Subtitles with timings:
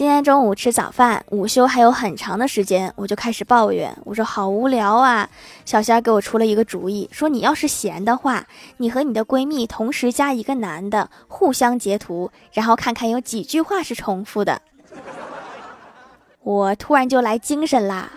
[0.00, 3.94] 今天中午吃早饭午休还有很长的时间我就开始抱怨。
[4.06, 5.28] 我说好无聊啊
[5.66, 8.46] 小仙儿给我出了一个主意说你要是闲的话
[8.78, 14.62] 你和你的闺蜜同时加一个男的互相截图然后看看有几句话是重复的。
[16.42, 18.10] 我突然就来精神啦。